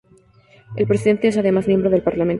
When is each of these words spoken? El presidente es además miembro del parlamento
El 0.77 0.87
presidente 0.87 1.27
es 1.27 1.37
además 1.37 1.67
miembro 1.67 1.91
del 1.91 2.01
parlamento 2.01 2.29